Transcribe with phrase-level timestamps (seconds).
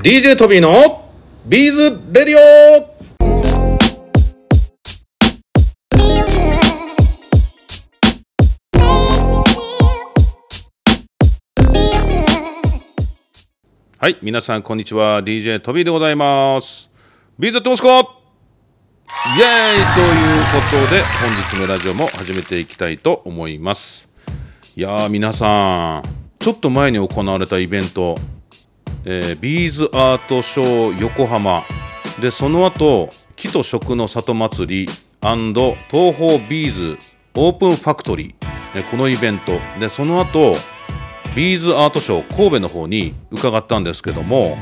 [0.00, 1.10] DJ トビーの
[1.44, 2.96] ビーズレディオ
[13.98, 15.20] はい、皆さんこんにちは。
[15.24, 16.92] DJ トビーでございます。
[17.36, 17.88] ビーズやってますか？
[17.88, 18.02] イエーイ
[19.94, 24.08] ということで、本日のラジオも始めていきたいと思います。
[24.76, 26.08] いやー、皆さん、
[26.38, 28.16] ちょっと前に行われたイベント、
[29.04, 31.62] えービーズアートショー横浜
[32.20, 36.98] でその後木と食の里祭り東宝ビーズ
[37.34, 39.52] オープンファクトリーねこのイベント。
[39.80, 40.54] でその後
[41.36, 44.56] ビーズアートショー神戸の方に伺ったんですけども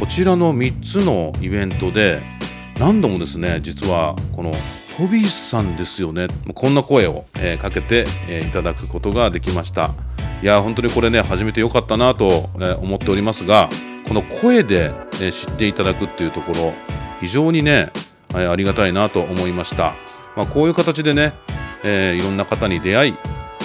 [0.00, 2.22] こちらの3つのイベントで
[2.78, 4.52] 何度もですね実はこの
[4.98, 6.26] トビーさんですよね。
[6.54, 9.92] こんな声を、えーかけて、えーいただくことができました。
[10.42, 12.48] いや本当にこれね始めてよかったなと、
[12.80, 13.68] 思っておりますが
[14.06, 14.92] この声で、
[15.32, 16.72] 知っていただくっていうところ
[17.20, 17.90] 非常にね、
[18.32, 19.94] ありがたいなと思いました、
[20.36, 21.32] まあ、こういう形でね、
[21.84, 23.14] えーいろんな方に出会い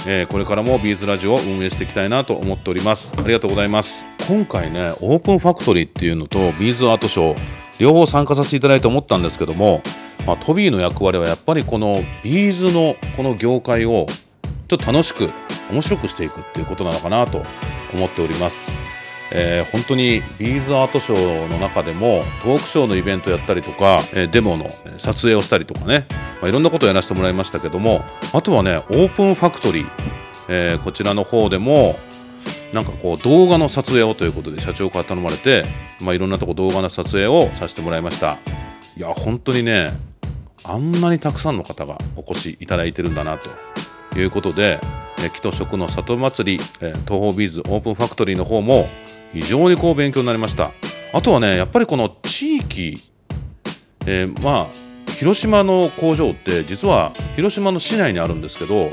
[0.06, 3.14] えーこれからもビーズラジオを運営していきたいなと思っております。
[3.18, 4.06] ありがとうございます。
[4.28, 7.38] 今回ねオープンファクトリーっていうのとビーズアートショー
[7.80, 9.82] 両方参加させていただいて思ったんですけども、
[10.26, 14.08] まあ、トビーの役割はやっぱりこのビーズのこの業界を
[14.68, 15.30] ちょっと楽しく
[15.74, 17.44] 面白くしていくっていうことなのかなと
[17.94, 18.78] 思っております。
[19.32, 26.06] えー本当にビーズアートショーの中でもトークショーのイベントやったりとか、えデモの撮影をしたりとかね、
[26.40, 29.88] まあ、いろんなことをやらせてもらいましたけどもあとはねオープンファクトリー、
[30.50, 31.98] えーこちらの方でも
[32.74, 35.66] なんかこう動画の撮影をということで社長から頼まれて、
[36.04, 38.38] まあ、いろんなとこ動画の撮影をさせてもらいました。
[38.96, 39.94] いや本当にね
[40.66, 44.80] あんなにたくさんの方がお越しいただいてるんだなということで、
[45.30, 48.88] 木と食の里祭り、え東宝ビーズオープンファクトリーの方も
[49.34, 50.72] 非常にこう勉強になりました。
[51.14, 52.96] あとはねやっぱりこの地域、
[54.06, 58.92] えーまあ広島の工場って実は広島の市内にあるんですけど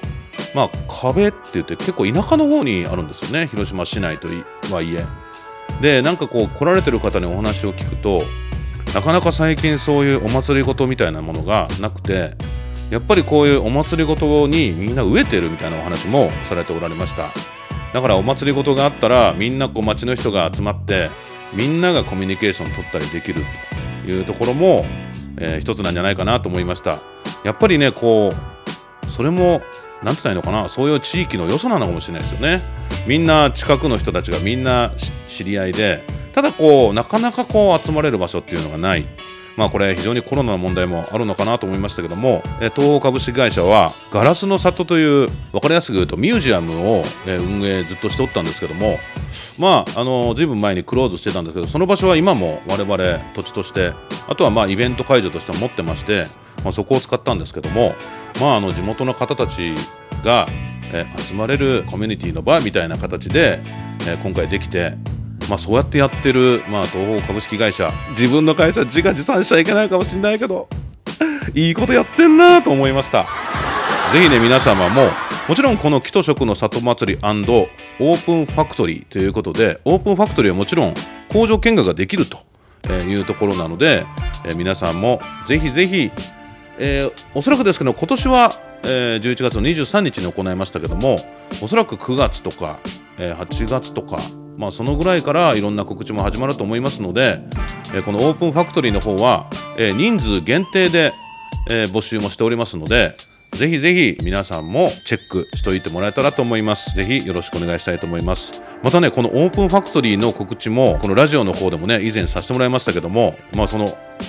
[0.54, 3.46] まあ壁って言って結構田舎の方にあるんですよね。
[3.46, 4.28] 広島市内と
[4.72, 5.04] はいえ。
[5.80, 8.18] でなんかこう来られてる方にお話を聞くと
[8.94, 12.34] なかなか最近そういうお祭りごとみたいなものがなくて
[12.90, 17.28] やっぱりこういうお祭りごとにみんな飢えてるみたいなお話もされておられました。
[17.92, 21.10] だからお祭りごとがあったらみんなこう町の人が集まって
[21.52, 23.42] みんながコミュニケーション取ったりできる
[24.06, 24.84] というところも、
[25.38, 26.98] えー一つなんじゃないかなと思いました。
[27.44, 28.32] やっぱりねこ
[29.06, 29.62] うそれも
[30.02, 32.58] 何て言ったらいいのかなそういう地域の良さなのかもしれないですよね。
[33.06, 34.92] みんな近くの人たちがみんな
[35.26, 39.06] 知り合いでただこうなかなかこう集まれる場所っていうのがない。
[39.60, 48.96] まあこれ非常にコロナの問題もあるのかなと思いましたけどもえ東宝株式会社はガラスの里という分かりやすく言うとミュージアムをえ運営ずっとしておったんですけども
[49.58, 52.96] まああのずいぶん前にクローズしてたんですけどその場所は今も我々
[53.34, 53.92] 土地として
[54.26, 56.22] あとはまあイベント会場として持ってまして、
[56.64, 57.94] まあ、そこを使ったんですけども
[58.40, 59.74] まああの地元の方たち
[60.24, 60.46] が、
[60.94, 63.62] え集まれるコミュニティの場みたいな形で、
[64.06, 64.96] え今回できて
[65.50, 67.92] まあ、そうやってやってる、まあ、東宝株式会社。
[68.12, 70.68] 自分の会社自画自賛しちゃいけないかもしれないけど
[71.54, 73.24] いいことやってんなと思いました。
[74.12, 75.02] ぜひね皆様も
[75.48, 80.94] もちろんこの木と食の里祭りオープンファクトリーということでオープンファクトリーはもちろん
[81.28, 82.38] 工場見学ができると
[82.92, 84.04] いうところなので、
[84.44, 86.10] えー皆さんもぜひぜひ
[86.78, 88.50] えーおそらくですけど今年は、
[88.84, 91.16] えー11月の23日に行いましたけども
[91.62, 92.78] おそらく9月とか、
[93.18, 94.18] えー8月とか、
[94.60, 97.40] まあ、そのぐらいからいろんな告知も始まると思いますので、
[97.94, 99.48] えこのオープンファクトリーの方は、
[99.78, 101.14] え人数限定で、
[101.70, 103.14] え募集もしておりますので
[103.52, 106.94] ぜひぜひ皆さんもチェックしておいてもらえたらと思います。
[106.94, 108.62] ぜひよろしくお願いしたいと思います。
[108.82, 113.86] またね、このオープンファクトリーの告知も、このラジオの方でもね、以前させてもらいましたけども、まあそのオ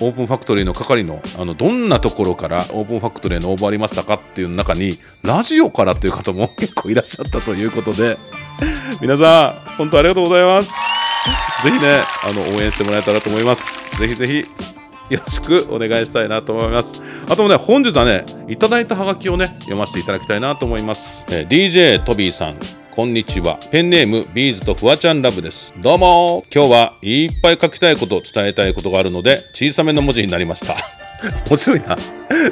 [0.10, 4.94] ープンファクトリーの係の、あの、どんなところからオープンファクトリーの応募ありましたかっていう中に、
[5.24, 8.18] ラジオからという方も 結構いらっしゃったということで、
[9.02, 10.72] 皆さん、本当ありがとうございます。
[11.64, 13.66] ぜひね、あの、応援してもらえたらと思います。
[14.00, 14.46] ぜひぜひ、
[15.12, 17.04] よろしくお願いしたいなと思います。
[17.28, 21.26] あともね、本日はね、いただいたハガキをね、読ませていただきたいなと思います。
[21.30, 22.56] えー DJ トビーさん、
[22.92, 23.60] こんにちは。
[23.72, 25.74] ペンネーム、ビーズとフワちゃんラブです。
[25.78, 30.78] どうも今日はいっぱい書きたいこと、伝えたいことがあるので、小さめの文字になりました。
[31.50, 31.98] 面白いな。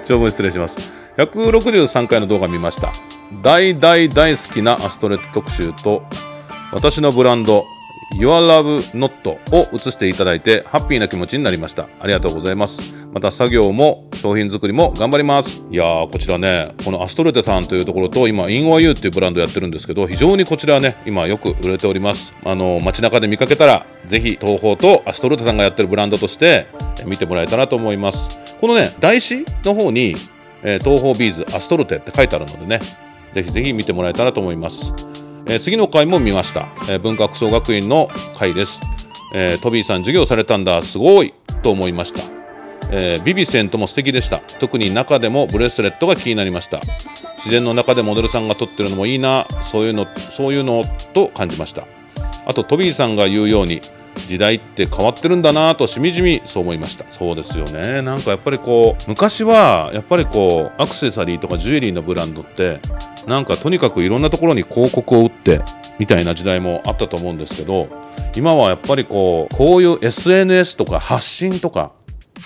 [0.03, 0.91] 長文失礼します。
[1.17, 2.91] 163回の動画見ました。
[3.41, 6.03] 大大大好きなアストレット特集と、
[6.73, 7.63] 私のブランド
[8.13, 11.87] Your Love Not を映していただいてハッピーな気持ちになりました。
[11.99, 12.95] ありがとうございます。
[13.13, 15.65] また作業も商品作りも頑張ります。
[15.71, 22.33] いやーこちらねこのアストルテさんというところと今インワユーっていうブランドやってるんですけど非常にこちらね今よく売れております。
[22.43, 26.67] あの街中で見かけたらぜひ東宝とアストルテさんがやってるブランドとして
[27.05, 28.39] 見てもらえたらと思います。
[28.59, 30.15] このね台紙の方に、
[30.63, 32.79] えー、東宝ビーズアストルテって書いてあるのでね
[33.33, 34.93] ぜひぜひ見てもらえたらと思います。
[35.49, 38.79] えー、次の回も見ました、えー、文化服装学院の回です、
[39.33, 40.81] えー、トビーさん授業されたんだ。
[40.83, 42.21] すごいと思いました、
[42.91, 44.39] えビビセントも素敵でした。
[44.59, 46.79] 特に中でもブレスレットが気になりました。
[47.37, 49.47] 自然の中でモデルさんが撮ってるのもいいな。
[49.61, 51.85] そういうのそういうのと感じました。
[52.45, 53.81] あとトビーさんが言うように
[54.27, 57.05] 時代って変わってるんだなとしみじみそう思いました。
[57.09, 58.01] そうですよね。
[58.01, 62.79] なんかやっぱりこう昔はやっぱりこうアクセサリーとかジュエリーのブランドって
[63.27, 65.61] なんかとにかくいろんなところに広告を打って
[65.97, 67.87] みたいな時代もあったと思うんですけど
[68.35, 71.91] 今はやっぱりこうこういう SNS とか発信とか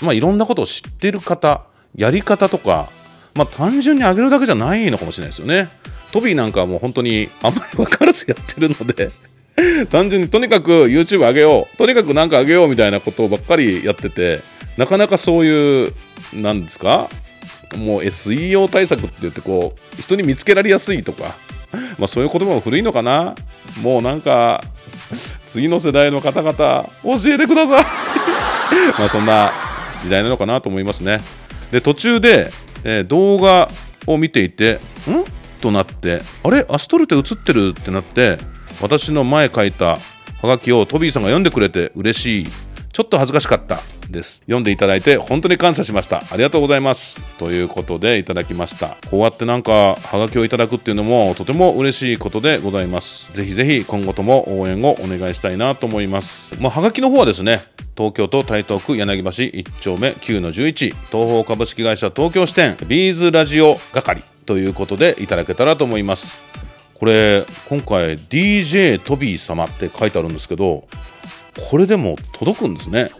[0.01, 1.65] まあいろんなことを知ってる方
[1.95, 2.89] やり方とか
[3.35, 5.69] まあ単純に上げるだけじゃないのかもしれないですよね。
[6.11, 9.09] トビーなんかはもう本当にあんまり分からずやってるので
[9.91, 11.77] 単純にとにかく YouTube 上げよう。
[11.77, 14.41] とにかく何か上げようみたいなことばっかりやってて
[14.77, 15.93] なかなかそういう
[16.33, 17.09] なんですか？
[17.75, 21.35] もう SEO 対策って言ってこう人に見つけられやすいとか。
[21.97, 23.35] まあそういう言葉も古いのかな？
[23.81, 24.63] もうなんか
[25.47, 27.85] 次の世代の方々教えてください。
[28.99, 29.51] まあそんな
[30.03, 31.21] 時代なのかなと思いますね。
[31.71, 32.51] で途中で、
[32.83, 33.69] えー、動画
[34.05, 34.79] を見ていてん？
[35.61, 36.65] となってあれ？
[36.69, 37.73] アストルテ映ってる？
[37.79, 38.37] ってなって
[38.83, 39.97] 私の前書いた
[40.41, 42.47] ハガキをトビーさんが読んでくれて嬉しい。
[42.91, 44.39] ちょっと恥ずかしかったです。
[44.41, 46.21] 読んでいただいて本当に感謝しました。
[46.29, 47.21] ありがとうございます。
[47.37, 48.97] ということでいただきました。
[49.09, 53.31] こうやってなんかハガキをいただくっていうのもとても嬉しいことでございます。
[53.31, 56.53] ぜひぜひ今後とも応援をお願いしたいなと思います。
[56.59, 57.61] まあ、はがきの方はですね
[57.95, 66.62] 東京都台東区柳橋1丁目9の11東方株式会社東京支店ビーズラジオ係ということでいただけたらと思います。
[66.95, 70.87] これ今回 DJ トビー様って書いてあるんですけど
[71.69, 73.11] これでも届くんですね。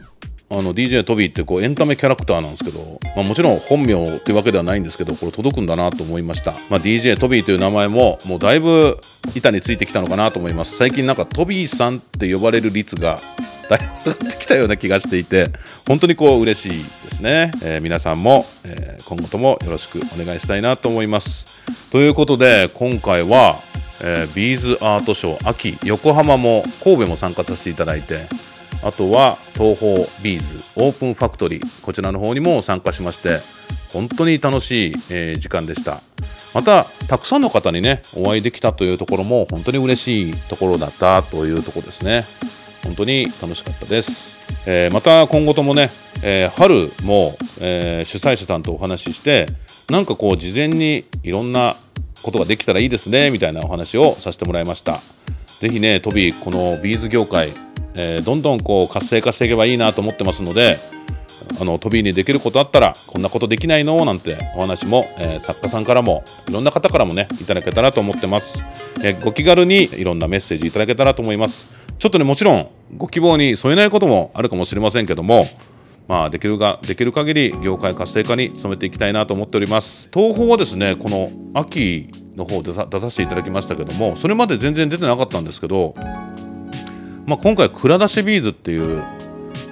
[0.49, 8.99] あの DJ トビーってこうエンタメキャラクターなんですけど、まあ、もちろん本名っていうわけではないんですけどこれ届くんだなと思いました、まあ、DJ トビーという名前ももうだいぶ
[9.35, 10.77] 板についてきたのかなと思います。
[10.77, 13.19] 最近なんかトビーさんって呼ばれる率が
[13.69, 15.47] だいぶ上がってきたような気がしていて
[15.87, 16.75] 本当にこう嬉しいで
[17.11, 21.91] すね、えー、皆さんも、えー、今後ともよろしくお願いしたいなと思います。
[21.91, 23.55] ということで今回は、
[24.03, 28.19] えー、ビーズアートショー秋横浜も神戸も参加させていただいて
[28.83, 30.45] あとは東宝ビーズ
[30.75, 31.85] オープンファクトリー。
[31.85, 33.39] こちらの方にも参加しまして
[33.93, 36.01] 本当に楽しい、え、時間でした。
[36.53, 42.23] またたくさんの方にねお会いできたというところも本当に嬉しいところだったというところですね。
[42.83, 45.89] 本当に楽しかったです、えー、また今後ともね、
[46.21, 49.45] えー、春も、えー、主催者さんとお話しして
[49.89, 51.75] なんかこう事前にいろんな
[52.23, 54.97] ことができたらいいですねみたいなお話をさせてもらいました。
[55.59, 57.49] ぜひねトビーこのビーズ業界
[57.95, 60.77] えー、どんどんこう活性化していけばいいなと思ってますので
[61.61, 64.03] あの飛びにできることあったらこんなことできないの？
[64.05, 68.63] なんてお話も、えー、作家さんからもいろんな方からもねいただけたらと思ってます、
[69.03, 71.75] えー、ご気軽にいろんなメッセージいただけたらと思います。
[71.99, 75.45] ちょっとねもちろんご希望に添えないこともあるかもしれませんけども
[76.05, 80.09] まあ、できるできる限り業界活性化に努めていきたいなと思っております。
[80.13, 85.95] 東宝はですねこの秋の方で出させていただきましたけどもそれまで全然出てなかったんですけど
[87.25, 89.03] まあ、今回蔵出しビーズっていう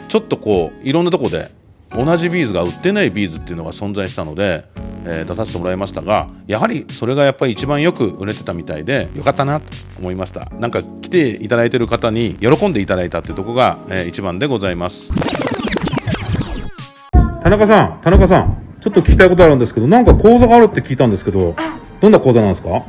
[0.07, 1.51] ちょっとこういろんなとこで
[1.89, 4.65] 同じビーズが売ってないビーズっていうのが存在したので、
[5.05, 9.65] えー、出させてもらいましたがやはりそれがやっぱり一番よく売れてたみたいでよかったなと
[9.99, 10.49] 思いました。
[10.59, 15.11] なんか来ていただいてる方に喜んでいただいたっていうとこが、えー、一番でございます。
[17.43, 21.55] 田中さん田中さんちょっと聞きたいことあるんですけどなんか講座があるって聞いたんですけど
[21.99, 22.69] どんな講座なんですか？
[22.69, 22.83] は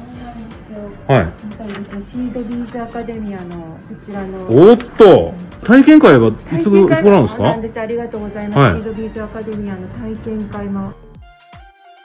[1.09, 4.39] いシードビーズアカデミアのこちらの。
[4.49, 5.33] おっと
[5.65, 7.43] 体験会はいついつ頃なんですか？
[7.45, 7.81] なんです。
[7.81, 10.93] ありがとうございます、はい、シードビーズアカデミアの体験会も。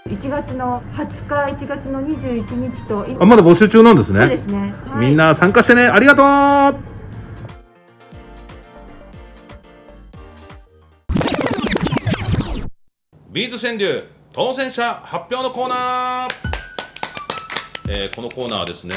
[0.08, 4.20] 1月の20日1月の21日とあまだ募集中なんですね。
[4.22, 5.82] そうですね、はい、みんな参加してね。
[5.88, 6.98] ありがとう。
[13.34, 18.96] ビーズ川柳当選者発表のコーナー、えー、このコーナーはですね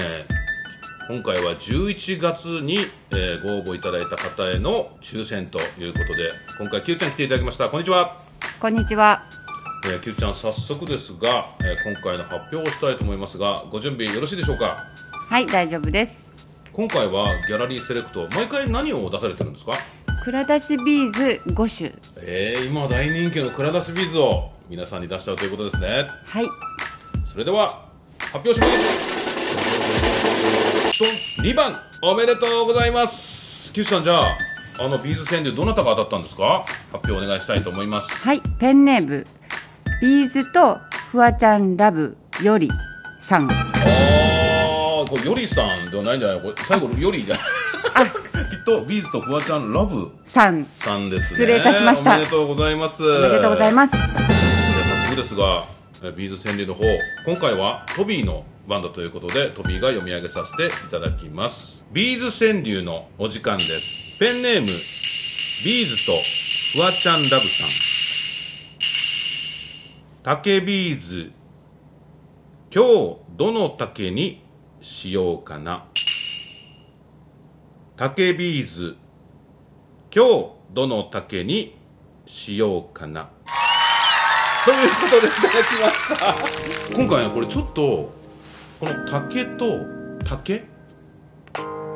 [1.10, 2.78] 今回は11月に、
[3.10, 7.68] えー、ご応募いただいた方への抽選ということで今回 Q ちゃん来ていただきました。
[7.68, 8.22] こんにちは。
[8.60, 9.24] こんにちは、
[9.86, 14.86] えー、Q ちゃん早速ですが、えー、今回の発表をしたいと思いますがご準備よろしいでしょうか？
[15.28, 16.30] はい大丈夫です。
[16.72, 19.72] 今回はギャラリーセレクト毎回何を出されてるんですか？
[20.22, 21.92] 蔵出しビーズ5種。
[22.18, 26.06] えー、今大人気の蔵出しビーズを皆さんに出しちゃうということですね。
[26.24, 26.46] はい。
[27.26, 27.84] それでは
[28.20, 29.09] 発表します
[31.04, 33.72] 2番おめでとうございます。
[33.72, 34.36] 岸さんじゃあ
[34.78, 36.66] あのビーズ川柳でどなたが当たったんですか？
[36.92, 38.10] 発表お願いしたいと思います。
[38.12, 39.26] はいペンネーム
[40.02, 40.78] ビーズと
[41.10, 42.70] フワちゃんラブより
[43.22, 43.50] さん。
[43.50, 46.40] ああこれよりさんではないんじゃない？
[46.42, 47.44] これ最後よりじゃない？
[48.50, 50.66] きっとビーズとフワちゃんラブさん。
[50.76, 51.38] さんですね。
[51.38, 52.14] 失礼いたしました。
[52.16, 53.02] おめでとうございます。
[53.02, 53.92] おめでとうございます。
[53.92, 54.06] じゃあ
[55.06, 55.64] 早速ですが
[56.02, 56.84] えビーズ川柳の方。
[57.24, 61.84] 今回はトビーの番だということでトビーが読み上げさせていただきます。
[61.90, 64.16] ビーズ川柳のお時間です。
[64.20, 66.12] ペンネームビーズと
[66.74, 67.68] フワちゃんラブさん。
[70.22, 71.32] 竹ビーズ
[72.72, 74.40] 今日どの竹に
[74.80, 75.86] しようかな。
[77.96, 78.96] 竹ビーズ
[80.14, 81.76] 今日どの竹に
[82.24, 83.30] しようかな。
[84.64, 86.94] ということでいただきました。
[86.94, 88.19] 今回はこれちょっと
[88.80, 89.84] この竹と
[90.26, 90.64] 竹？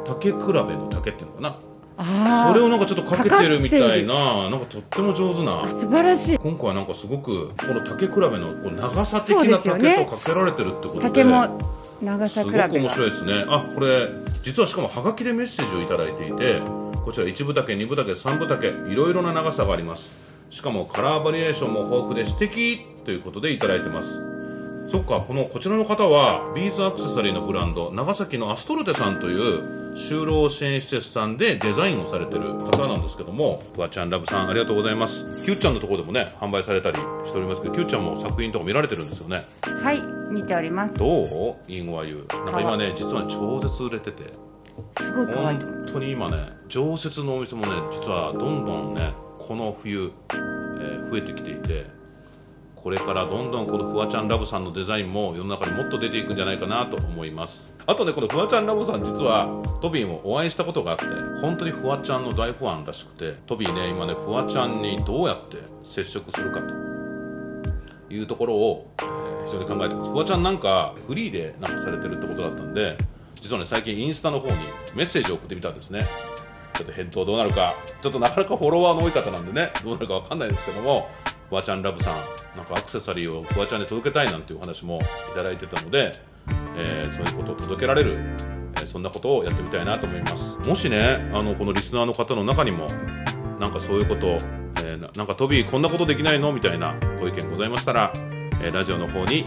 [0.06, 1.56] 竹比べの竹っていうのかな？
[1.96, 4.50] ああそれをなんかちょっとかけてるみたいな。
[4.50, 5.66] なんかとっても上手な。
[5.70, 6.38] 素晴らしい。
[6.38, 11.00] 今回はなんかすごくこの竹比べのこう長さ的な竹とかけられてるってことで。
[11.00, 11.58] 竹も
[12.02, 12.68] 長さす比べが。
[12.68, 13.44] ごく面白いですね。
[13.48, 14.10] あこれ
[14.42, 16.60] 実はしかもハガキでメッセージをいただいていて
[17.04, 20.12] こちら1部竹2部竹3部竹いろいろな長さがあります。
[20.50, 24.33] しかもカラーバリエーションも豊富で素敵ということでいただいてます
[24.86, 35.24] そっかこのこちらの方はビーズアクセサリーのブランド長崎のアストルテさんという就労支援施設さんでデザインをされてる方なんですけどもフワちゃんラブさんありがとうございます。
[35.42, 39.46] キューちゃんのところでもね販売されたりしておりますけどキューちゃんも作品とか見られてるんですよね。
[39.62, 40.94] はい見ております。
[40.96, 41.56] どう？
[41.68, 44.32] インゴアユなんか今ね実はね超絶売れてて。
[44.32, 44.40] す
[45.12, 51.86] ごい可愛い本当に今ね常設のお店もね実はどんどんねこの冬、えー増えてきていて
[52.84, 57.74] これからどんどんこのフワちゃんラブさんのデザインも世の中にもっと出ていくんじゃないかなと思います。
[57.86, 61.06] あとねこのフワちゃんラブさん実はトビーもお会いしたことがあって
[61.40, 66.74] 本当にフワちゃんの大ファンらしくてトビーね今ねフワちゃんにどうやって接触するかと。
[68.10, 72.96] いうところを、えー非常に考えてますフワちゃんなんかフリーでなんかされてるってことだったんで
[73.34, 74.54] 実はね最近インスタの方に
[74.94, 76.06] メッセージを送ってみたんですね。
[76.74, 81.08] ちょっと返答どうなるかちょっとなかなかフォロワーの多い方なんでねどうなるかわかんないですけども
[81.48, 82.14] フワちゃんラブさん
[82.56, 84.98] なんかアクセサリーをフワちゃんに届けたいなんていうお話も
[85.34, 86.12] いただいてたので、
[86.76, 88.16] えーそういうことを届けられる、
[88.76, 92.86] えーそんなことをやってみたいなと思いますもしねあのこのリスナーの方の中にも
[93.58, 98.12] なんかそういうこと、えーなんかトビーこんなことできないのみたいなご意見ございましたら、
[98.60, 99.46] えーラジオの方に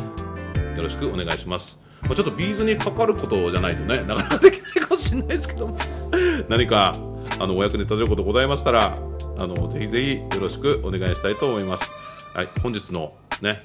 [0.75, 1.79] よろしくお願いします。
[2.07, 5.77] まちょっとビーズにかかることじゃないとね、なかなかできないかもしれないですけども、
[6.47, 6.93] 何か
[7.39, 8.97] あのお役に立てることございましたら、
[9.37, 11.93] あのぜひぜひよろしくお願いしたいと思います。
[12.33, 13.63] はい、本日のね、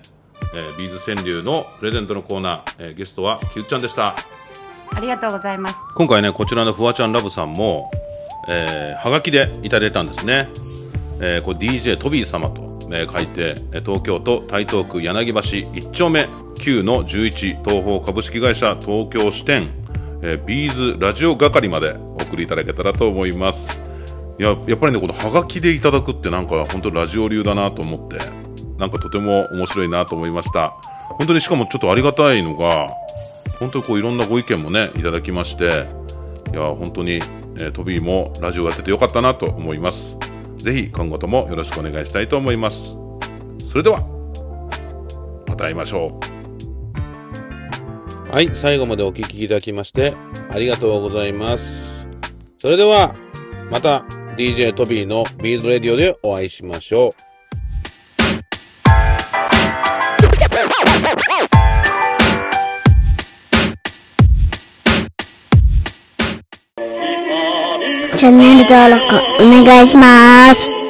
[0.55, 4.15] えービーズ川柳のプレゼントのコーナー、えーゲストはキュッちゃんでした。
[4.95, 7.91] ありがとうございます今回ねこちらのフワちゃんラブさんも、
[8.47, 10.51] えーはがきでいただいたんですね、
[11.19, 16.25] えーこれ DJ トビー様と、えー書いてえー東京都台東区柳橋1丁目
[16.57, 19.71] 9の11東方株式会社東京支店、
[20.21, 23.85] えービーズラジオ係までお送りいただけたらと思います。
[24.39, 28.17] いややっぱりねこのはがきでいただくってなんか本当ラジオ流だなと思って
[28.79, 30.71] なんかとても面白いなと思いました。
[31.19, 32.91] 本当にしかもちょっとありがたいのが
[33.61, 35.87] 本当にこういろんなご意見もねいただきまして
[36.53, 40.19] いや本当に、えートビーもラジオやっててよかったなと思います。
[40.57, 42.97] ぜひ今後ともよろしくお願いしたいと思います。
[43.59, 44.01] それでは
[45.47, 46.19] また会いましょ
[48.29, 48.33] う。
[48.33, 50.15] はい最後までお聞きいただきまして
[50.51, 51.92] ありがとうございます。
[52.63, 53.13] それでは
[53.73, 54.05] また
[54.39, 57.13] DJ トビーのビーズレディオでお会いしましょう
[68.17, 69.07] チャンネル登録
[69.43, 70.82] お願いします。